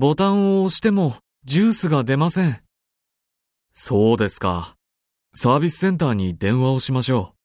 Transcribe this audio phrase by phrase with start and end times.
[0.00, 2.62] ボタンを押してもジュースが出ません。
[3.70, 4.74] そうですか。
[5.34, 7.39] サービスセンターに電話をしましょう。